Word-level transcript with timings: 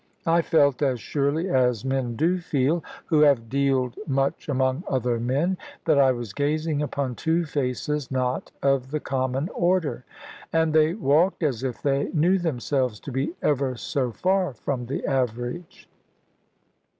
I 0.25 0.41
felt 0.41 0.81
as 0.81 0.99
surely 0.99 1.47
as 1.51 1.85
men 1.85 2.15
do 2.15 2.39
feel, 2.39 2.83
who 3.05 3.19
have 3.19 3.49
dealed 3.49 3.97
much 4.07 4.49
among 4.49 4.83
other 4.89 5.19
men, 5.19 5.59
that 5.85 5.99
I 5.99 6.11
was 6.11 6.33
gazing 6.33 6.81
upon 6.81 7.13
two 7.13 7.45
faces 7.45 8.09
not 8.09 8.51
of 8.63 8.89
the 8.89 8.99
common 8.99 9.47
order. 9.49 10.03
And 10.51 10.73
they 10.73 10.95
walked 10.95 11.43
as 11.43 11.63
if 11.63 11.83
they 11.83 12.09
knew 12.15 12.39
themselves 12.39 12.99
to 13.01 13.11
be 13.11 13.35
ever 13.43 13.75
so 13.77 14.11
far 14.11 14.55
from 14.55 14.87
the 14.87 15.05
average. 15.05 15.87